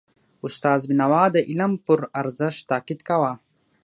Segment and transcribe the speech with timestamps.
[0.45, 3.33] استاد بینوا د علم پر ارزښت تاکید کاوه.